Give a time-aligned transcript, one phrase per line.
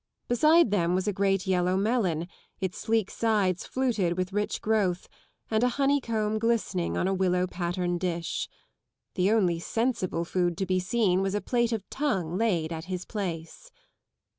[0.27, 2.27] Besides them was a great yellow melon,
[2.59, 5.07] its sleek sides fluted with rich growth,
[5.51, 8.49] and a honey* comb glistening on a willow pattern dish.
[9.13, 13.05] The only sensible food to be seen was a plate of tongue laid at his
[13.05, 13.69] place.